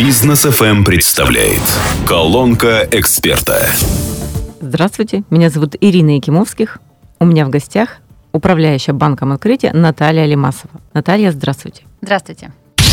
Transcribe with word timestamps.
Бизнес 0.00 0.46
FM 0.46 0.82
представляет 0.82 1.60
Колонка 2.06 2.88
эксперта. 2.90 3.66
Здравствуйте, 4.58 5.24
меня 5.28 5.50
зовут 5.50 5.76
Ирина 5.78 6.16
Якимовских. 6.16 6.78
У 7.18 7.26
меня 7.26 7.44
в 7.44 7.50
гостях 7.50 7.98
управляющая 8.32 8.94
банком 8.94 9.30
открытия 9.30 9.74
Наталья 9.74 10.24
Лимасова. 10.24 10.80
Наталья, 10.94 11.32
здравствуйте. 11.32 11.82
Здравствуйте. 12.00 12.50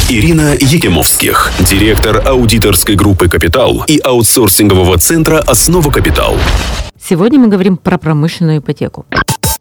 Ирина 0.09 0.53
Якимовских, 0.59 1.53
директор 1.61 2.27
аудиторской 2.27 2.95
группы 2.95 3.29
«Капитал» 3.29 3.85
и 3.87 4.01
аутсорсингового 4.03 4.97
центра 4.97 5.37
«Основа 5.39 5.89
Капитал». 5.89 6.35
Сегодня 7.01 7.39
мы 7.39 7.47
говорим 7.47 7.77
про 7.77 7.97
промышленную 7.97 8.57
ипотеку. 8.57 9.05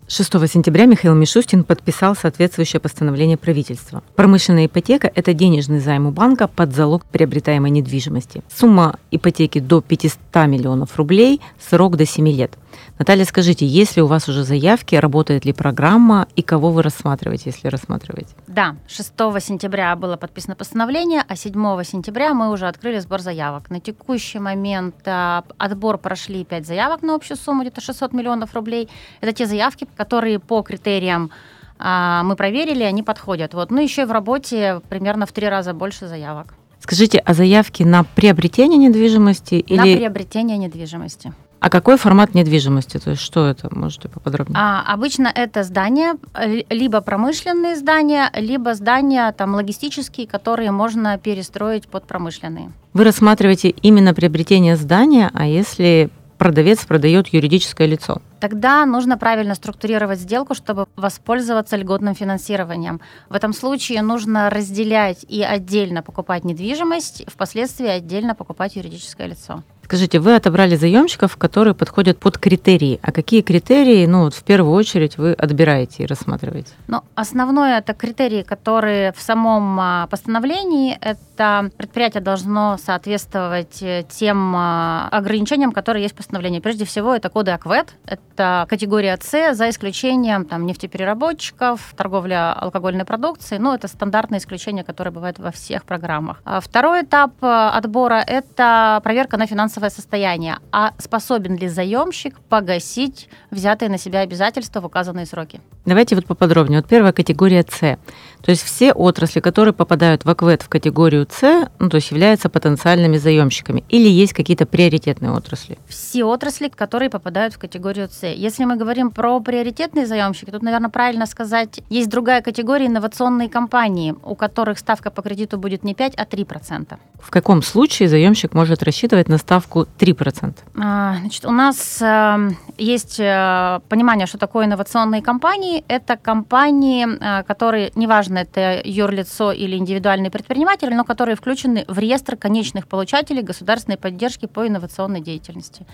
6 0.08 0.32
сентября 0.48 0.86
Михаил 0.86 1.16
Мишустин 1.16 1.64
подписал 1.64 2.14
соответствующее 2.14 2.78
постановление 2.78 3.36
правительства. 3.36 4.04
Промышленная 4.14 4.66
ипотека– 4.66 5.10
это 5.16 5.34
денежный 5.34 5.80
займ 5.80 6.06
у 6.06 6.12
банка 6.12 6.46
под 6.46 6.76
залог 6.76 7.04
приобретаемой 7.06 7.72
недвижимости. 7.72 8.44
Сумма 8.54 9.00
ипотеки 9.10 9.58
до 9.58 9.80
500 9.80 10.18
миллионов 10.46 10.96
рублей, 10.96 11.40
срок 11.58 11.96
до 11.96 12.06
7 12.06 12.28
лет. 12.28 12.52
Наталья, 12.98 13.24
скажите, 13.24 13.66
есть 13.66 13.96
ли 13.96 14.02
у 14.02 14.06
вас 14.06 14.28
уже 14.28 14.44
заявки, 14.44 14.94
работает 14.94 15.44
ли 15.44 15.52
программа 15.52 16.28
и 16.36 16.42
кого 16.42 16.70
вы 16.70 16.82
рассматриваете, 16.82 17.50
если 17.50 17.68
рассматриваете? 17.68 18.34
Да, 18.46 18.76
6 18.88 19.12
сентября 19.40 19.94
было 19.96 20.16
подписано 20.16 20.56
постановление, 20.56 21.22
а 21.26 21.36
7 21.36 21.52
сентября 21.84 22.34
мы 22.34 22.50
уже 22.50 22.66
открыли 22.68 22.98
сбор 22.98 23.20
заявок. 23.20 23.70
На 23.70 23.80
текущий 23.80 24.38
момент 24.38 24.96
а, 25.06 25.44
отбор 25.58 25.98
прошли 25.98 26.44
5 26.44 26.66
заявок 26.66 27.02
на 27.02 27.14
общую 27.14 27.36
сумму, 27.36 27.62
где-то 27.62 27.80
600 27.80 28.12
миллионов 28.12 28.54
рублей. 28.54 28.88
Это 29.20 29.32
те 29.32 29.46
заявки, 29.46 29.86
которые 29.96 30.38
по 30.38 30.62
критериям 30.62 31.30
а, 31.78 32.22
мы 32.22 32.36
проверили, 32.36 32.82
они 32.82 33.02
подходят. 33.02 33.54
Вот. 33.54 33.70
Ну, 33.70 33.80
еще 33.80 34.02
и 34.02 34.04
в 34.04 34.12
работе 34.12 34.80
примерно 34.88 35.26
в 35.26 35.32
три 35.32 35.48
раза 35.48 35.74
больше 35.74 36.06
заявок. 36.08 36.54
Скажите, 36.80 37.18
а 37.18 37.34
заявки 37.34 37.82
на 37.82 38.04
приобретение 38.04 38.78
недвижимости 38.78 39.64
На 39.68 39.84
или... 39.84 39.96
приобретение 39.96 40.56
недвижимости. 40.56 41.32
А 41.60 41.70
какой 41.70 41.96
формат 41.96 42.34
недвижимости? 42.34 42.98
То 42.98 43.10
есть 43.10 43.22
что 43.22 43.46
это? 43.46 43.68
Можете 43.74 44.08
поподробнее? 44.08 44.58
А, 44.58 44.82
обычно 44.92 45.30
это 45.34 45.62
здания, 45.64 46.16
л- 46.34 46.64
либо 46.70 47.00
промышленные 47.00 47.76
здания, 47.76 48.30
либо 48.34 48.74
здания 48.74 49.32
там 49.32 49.54
логистические, 49.54 50.26
которые 50.26 50.70
можно 50.70 51.18
перестроить 51.18 51.88
под 51.88 52.06
промышленные. 52.06 52.72
Вы 52.92 53.04
рассматриваете 53.04 53.70
именно 53.70 54.14
приобретение 54.14 54.76
здания, 54.76 55.30
а 55.34 55.46
если 55.46 56.10
продавец 56.38 56.84
продает 56.84 57.28
юридическое 57.28 57.86
лицо? 57.86 58.20
Тогда 58.40 58.84
нужно 58.86 59.16
правильно 59.16 59.54
структурировать 59.54 60.20
сделку, 60.20 60.54
чтобы 60.54 60.86
воспользоваться 60.96 61.76
льготным 61.76 62.14
финансированием. 62.14 63.00
В 63.28 63.34
этом 63.34 63.52
случае 63.52 64.02
нужно 64.02 64.50
разделять 64.50 65.24
и 65.28 65.42
отдельно 65.42 66.02
покупать 66.02 66.44
недвижимость, 66.44 67.24
впоследствии 67.28 67.88
отдельно 67.88 68.34
покупать 68.34 68.76
юридическое 68.76 69.26
лицо. 69.26 69.62
Скажите, 69.86 70.18
вы 70.18 70.34
отобрали 70.34 70.74
заемщиков, 70.74 71.36
которые 71.36 71.72
подходят 71.72 72.18
под 72.18 72.38
критерии. 72.38 72.98
А 73.02 73.12
какие 73.12 73.40
критерии, 73.40 74.04
ну, 74.06 74.24
вот 74.24 74.34
в 74.34 74.42
первую 74.42 74.74
очередь, 74.74 75.16
вы 75.16 75.32
отбираете 75.32 76.02
и 76.02 76.06
рассматриваете? 76.06 76.72
Но 76.88 77.04
основное 77.14 77.78
это 77.78 77.94
критерии, 77.94 78.42
которые 78.42 79.12
в 79.12 79.22
самом 79.22 79.78
а, 79.78 80.08
постановлении, 80.08 80.98
это 81.00 81.70
предприятие 81.76 82.20
должно 82.20 82.78
соответствовать 82.78 83.80
э, 83.80 84.04
тем 84.10 84.56
а, 84.56 85.08
ограничениям, 85.12 85.70
которые 85.70 86.02
есть 86.02 86.14
в 86.14 86.16
постановлении. 86.16 86.58
Прежде 86.58 86.84
всего, 86.84 87.14
это 87.14 87.28
коды 87.28 87.52
АКВЭД, 87.52 87.94
это 88.36 88.66
категория 88.68 89.18
С, 89.20 89.54
за 89.54 89.70
исключением 89.70 90.44
там, 90.44 90.66
нефтепереработчиков, 90.66 91.94
торговля 91.96 92.52
алкогольной 92.52 93.04
продукцией. 93.04 93.60
Ну, 93.60 93.72
это 93.74 93.88
стандартные 93.88 94.38
исключения, 94.38 94.84
которые 94.84 95.12
бывают 95.12 95.38
во 95.38 95.50
всех 95.50 95.84
программах. 95.84 96.42
А 96.44 96.60
Второй 96.60 97.02
этап 97.02 97.32
а, 97.40 97.70
отбора– 97.70 98.22
это 98.26 99.00
проверка 99.02 99.38
на 99.38 99.46
финансовое 99.46 99.90
состояние. 99.90 100.58
А 100.70 100.92
способен 100.98 101.56
ли 101.56 101.68
заемщик 101.68 102.38
погасить 102.40 103.28
взятые 103.50 103.88
на 103.88 103.98
себя 103.98 104.20
обязательства 104.20 104.80
в 104.80 104.84
указанные 104.84 105.24
сроки? 105.24 105.60
Давайте 105.86 106.14
вот 106.14 106.26
поподробнее. 106.26 106.80
Вот 106.80 106.88
первая 106.88 107.12
категория 107.12 107.64
С. 107.68 107.98
То 108.42 108.50
есть 108.50 108.62
все 108.62 108.92
отрасли, 108.92 109.40
которые 109.40 109.72
попадают 109.72 110.24
в 110.24 110.30
АКВЭД 110.30 110.62
в 110.62 110.68
категорию 110.68 111.26
С, 111.30 111.68
ну, 111.78 111.88
то 111.88 111.96
есть 111.96 112.10
являются 112.10 112.48
потенциальными 112.48 113.16
заемщиками. 113.16 113.84
Или 113.88 114.08
есть 114.08 114.34
какие-то 114.34 114.66
приоритетные 114.66 115.32
отрасли? 115.32 115.78
все 115.86 116.24
отрасли, 116.24 116.68
которые 116.68 117.10
попадают 117.10 117.54
в 117.54 117.58
категорию 117.58 118.08
С. 118.10 118.25
Если 118.34 118.64
мы 118.64 118.76
говорим 118.76 119.10
про 119.10 119.40
приоритетные 119.40 120.06
заемщики, 120.06 120.50
тут, 120.50 120.62
наверное, 120.62 120.90
правильно 120.90 121.26
сказать, 121.26 121.80
есть 121.90 122.08
другая 122.08 122.42
категория 122.42 122.86
инновационные 122.86 123.48
компании, 123.48 124.14
у 124.24 124.34
которых 124.34 124.78
ставка 124.78 125.10
по 125.10 125.22
кредиту 125.22 125.58
будет 125.58 125.84
не 125.84 125.94
5, 125.94 126.14
а 126.16 126.24
3%. 126.24 126.98
В 127.20 127.30
каком 127.30 127.62
случае 127.62 128.08
заемщик 128.08 128.54
может 128.54 128.82
рассчитывать 128.82 129.28
на 129.28 129.38
ставку 129.38 129.86
3%? 129.98 130.54
А, 130.78 131.16
Значит, 131.20 131.44
у 131.44 131.50
нас 131.50 132.02
э, 132.02 132.50
есть 132.78 133.18
э, 133.18 133.80
понимание, 133.88 134.26
что 134.26 134.38
такое 134.38 134.66
инновационные 134.66 135.22
компании. 135.22 135.84
Это 135.88 136.16
компании, 136.16 137.06
э, 137.06 137.42
которые, 137.44 137.90
неважно, 137.94 138.38
это 138.38 138.80
юрлицо 138.84 139.52
или 139.52 139.76
индивидуальный 139.76 140.30
предприниматель, 140.30 140.94
но 140.94 141.04
которые 141.04 141.36
включены 141.36 141.84
в 141.88 141.98
реестр 141.98 142.36
конечных 142.36 142.86
получателей 142.86 143.42
государственной 143.42 143.96
поддержки 143.96 144.46
по 144.46 144.66
инновационной 144.66 145.20
деятельности 145.20 145.86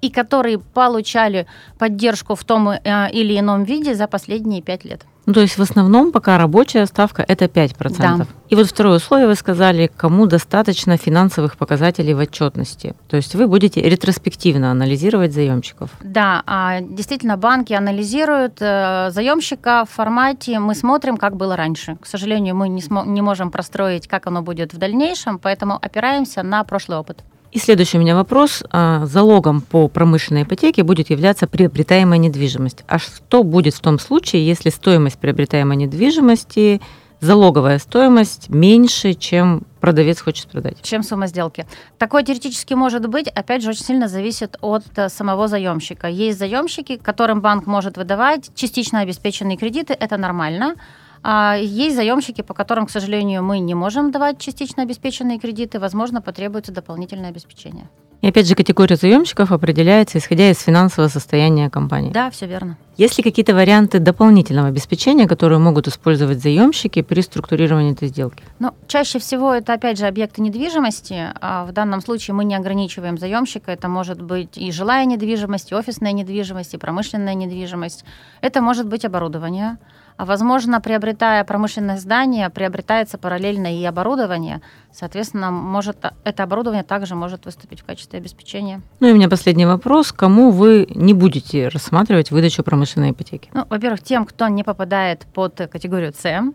и 0.00 0.10
которые 0.10 0.58
получали 0.58 1.46
поддержку 1.80 2.34
в 2.34 2.44
том 2.44 2.68
э, 2.68 2.78
или 3.10 3.38
ином 3.38 3.64
виде 3.64 3.94
за 3.94 4.06
последние 4.06 4.60
пять 4.60 4.84
лет. 4.84 5.06
Ну, 5.24 5.32
то 5.32 5.40
есть 5.40 5.58
в 5.58 5.62
основном 5.62 6.12
пока 6.12 6.36
рабочая 6.36 6.86
ставка 6.86 7.24
это 7.26 7.46
5%. 7.46 7.96
Да. 7.98 8.26
И 8.50 8.54
вот 8.54 8.66
второе 8.66 8.96
условие 8.96 9.28
вы 9.28 9.34
сказали, 9.34 9.90
кому 9.96 10.26
достаточно 10.26 10.96
финансовых 10.96 11.56
показателей 11.56 12.14
в 12.14 12.18
отчетности. 12.18 12.94
То 13.08 13.16
есть 13.16 13.34
вы 13.34 13.46
будете 13.46 13.80
ретроспективно 13.80 14.70
анализировать 14.70 15.32
заемщиков. 15.32 15.90
Да, 16.02 16.42
а, 16.46 16.80
действительно, 16.80 17.36
банки 17.36 17.72
анализируют 17.72 18.58
э, 18.60 19.10
заемщика 19.10 19.84
в 19.88 19.94
формате 19.94 20.58
«мы 20.58 20.74
смотрим, 20.74 21.16
как 21.16 21.36
было 21.36 21.56
раньше». 21.56 21.96
К 22.02 22.06
сожалению, 22.06 22.56
мы 22.56 22.68
не, 22.68 22.82
смо- 22.82 23.06
не 23.06 23.22
можем 23.22 23.50
простроить, 23.50 24.06
как 24.06 24.26
оно 24.26 24.42
будет 24.42 24.74
в 24.74 24.78
дальнейшем, 24.78 25.38
поэтому 25.38 25.78
опираемся 25.80 26.42
на 26.42 26.62
прошлый 26.64 26.98
опыт. 26.98 27.24
И 27.52 27.58
следующий 27.58 27.98
у 27.98 28.00
меня 28.00 28.14
вопрос. 28.14 28.62
А, 28.70 29.06
Залогом 29.06 29.60
по 29.60 29.88
промышленной 29.88 30.44
ипотеке 30.44 30.84
будет 30.84 31.10
являться 31.10 31.48
приобретаемая 31.48 32.18
недвижимость. 32.18 32.84
А 32.86 32.98
что 32.98 33.42
будет 33.42 33.74
в 33.74 33.80
том 33.80 33.98
случае, 33.98 34.46
если 34.46 34.70
стоимость 34.70 35.18
приобретаемой 35.18 35.76
недвижимости, 35.76 36.80
залоговая 37.20 37.78
стоимость 37.78 38.50
меньше, 38.50 39.14
чем 39.14 39.62
продавец 39.80 40.20
хочет 40.20 40.46
продать? 40.46 40.78
Чем 40.82 41.02
сумма 41.02 41.26
сделки? 41.26 41.66
Такое 41.98 42.22
теоретически 42.22 42.74
может 42.74 43.08
быть, 43.08 43.26
опять 43.26 43.62
же, 43.62 43.70
очень 43.70 43.84
сильно 43.84 44.06
зависит 44.06 44.56
от 44.60 44.84
э, 44.96 45.08
самого 45.08 45.48
заемщика. 45.48 46.06
Есть 46.06 46.38
заемщики, 46.38 46.96
которым 46.96 47.40
банк 47.40 47.66
может 47.66 47.96
выдавать 47.96 48.50
частично 48.54 49.00
обеспеченные 49.00 49.56
кредиты, 49.56 49.92
это 49.92 50.16
нормально. 50.16 50.76
А 51.22 51.56
есть 51.56 51.96
заемщики, 51.96 52.42
по 52.42 52.54
которым, 52.54 52.86
к 52.86 52.90
сожалению, 52.90 53.42
мы 53.42 53.58
не 53.58 53.74
можем 53.74 54.10
давать 54.10 54.38
частично 54.38 54.82
обеспеченные 54.82 55.38
кредиты, 55.38 55.78
возможно, 55.78 56.22
потребуется 56.22 56.72
дополнительное 56.72 57.30
обеспечение. 57.30 57.88
И 58.22 58.28
опять 58.28 58.46
же, 58.46 58.54
категория 58.54 58.96
заемщиков 58.96 59.50
определяется, 59.50 60.18
исходя 60.18 60.50
из 60.50 60.60
финансового 60.60 61.08
состояния 61.08 61.70
компании. 61.70 62.12
Да, 62.12 62.30
все 62.30 62.46
верно. 62.46 62.76
Есть 62.98 63.16
ли 63.16 63.24
какие-то 63.24 63.54
варианты 63.54 63.98
дополнительного 63.98 64.68
обеспечения, 64.68 65.26
которые 65.26 65.58
могут 65.58 65.88
использовать 65.88 66.42
заемщики 66.42 67.00
при 67.00 67.22
структурировании 67.22 67.92
этой 67.92 68.08
сделки? 68.08 68.44
Но 68.58 68.74
чаще 68.88 69.18
всего 69.18 69.54
это, 69.54 69.72
опять 69.72 69.98
же, 69.98 70.06
объекты 70.06 70.42
недвижимости. 70.42 71.28
А 71.40 71.64
в 71.64 71.72
данном 71.72 72.02
случае 72.02 72.34
мы 72.34 72.44
не 72.44 72.54
ограничиваем 72.54 73.16
заемщика. 73.16 73.72
Это 73.72 73.88
может 73.88 74.20
быть 74.20 74.58
и 74.58 74.70
жилая 74.70 75.06
недвижимость, 75.06 75.72
и 75.72 75.74
офисная 75.74 76.12
недвижимость, 76.12 76.74
и 76.74 76.76
промышленная 76.76 77.34
недвижимость. 77.34 78.04
Это 78.42 78.60
может 78.60 78.86
быть 78.86 79.06
оборудование. 79.06 79.78
А 80.20 80.26
возможно, 80.26 80.82
приобретая 80.82 81.42
промышленное 81.44 81.96
здание, 81.96 82.50
приобретается 82.50 83.16
параллельно 83.16 83.74
и 83.74 83.82
оборудование. 83.86 84.60
Соответственно, 84.92 85.50
может, 85.50 85.96
это 86.24 86.42
оборудование 86.42 86.82
также 86.82 87.14
может 87.14 87.46
выступить 87.46 87.80
в 87.80 87.86
качестве 87.86 88.18
обеспечения. 88.18 88.82
Ну 89.00 89.08
и 89.08 89.12
у 89.12 89.14
меня 89.14 89.30
последний 89.30 89.64
вопрос. 89.64 90.12
Кому 90.12 90.50
вы 90.50 90.86
не 90.94 91.14
будете 91.14 91.68
рассматривать 91.68 92.30
выдачу 92.30 92.62
промышленной 92.62 93.12
ипотеки? 93.12 93.48
Ну, 93.54 93.64
во-первых, 93.70 94.02
тем, 94.02 94.26
кто 94.26 94.46
не 94.48 94.62
попадает 94.62 95.26
под 95.32 95.54
категорию 95.72 96.12
С, 96.12 96.52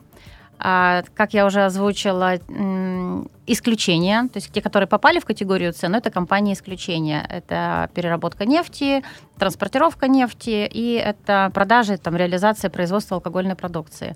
как 0.57 1.33
я 1.33 1.45
уже 1.45 1.65
озвучила, 1.65 2.35
исключения, 3.47 4.23
то 4.23 4.37
есть 4.37 4.51
те, 4.51 4.61
которые 4.61 4.87
попали 4.87 5.19
в 5.19 5.25
категорию 5.25 5.73
С, 5.73 5.87
но 5.87 5.97
это 5.97 6.09
компании 6.09 6.53
исключения. 6.53 7.25
Это 7.29 7.89
переработка 7.93 8.45
нефти, 8.45 9.03
транспортировка 9.37 10.07
нефти 10.07 10.67
и 10.71 10.93
это 10.93 11.51
продажи, 11.53 11.97
там, 11.97 12.15
реализация 12.15 12.69
производства 12.69 13.15
алкогольной 13.15 13.55
продукции. 13.55 14.15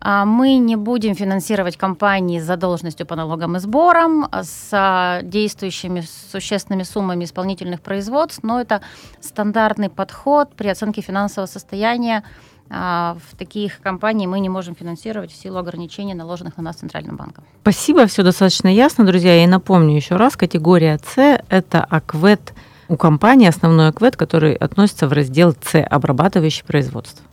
А 0.00 0.24
Мы 0.24 0.58
не 0.58 0.76
будем 0.76 1.14
финансировать 1.14 1.76
компании 1.76 2.38
с 2.38 2.44
задолженностью 2.44 3.06
по 3.06 3.16
налогам 3.16 3.56
и 3.56 3.60
сборам, 3.60 4.28
с 4.30 4.68
а, 4.72 5.22
действующими 5.22 6.02
существенными 6.32 6.82
суммами 6.82 7.24
исполнительных 7.24 7.80
производств, 7.80 8.42
но 8.42 8.60
это 8.60 8.82
стандартный 9.20 9.88
подход 9.88 10.54
при 10.54 10.68
оценке 10.68 11.00
финансового 11.00 11.48
состояния 11.48 12.18
а, 12.18 12.55
в 12.68 13.36
таких 13.38 13.80
компаний 13.80 14.26
мы 14.26 14.40
не 14.40 14.48
можем 14.48 14.74
финансировать 14.74 15.32
в 15.32 15.36
силу 15.36 15.58
ограничений, 15.58 16.14
наложенных 16.14 16.56
на 16.56 16.64
нас 16.64 16.76
Центральным 16.76 17.16
банком. 17.16 17.44
Спасибо, 17.62 18.06
все 18.06 18.22
достаточно 18.22 18.68
ясно, 18.68 19.04
друзья. 19.04 19.42
И 19.42 19.46
напомню 19.46 19.94
еще 19.94 20.16
раз, 20.16 20.36
категория 20.36 20.98
С– 21.14 21.42
это 21.48 21.84
аквет 21.84 22.54
у 22.88 22.96
компании, 22.96 23.48
основной 23.48 23.88
аквет, 23.88 24.16
который 24.16 24.54
относится 24.54 25.08
в 25.08 25.12
раздел 25.12 25.54
С– 25.64 25.80
обрабатывающий 25.90 26.64
производство. 26.64 27.24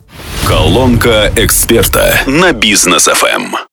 Колонка 0.46 1.32
эксперта 1.36 2.14
на 2.26 2.52
бизнес 2.52 3.06
ФМ. 3.06 3.54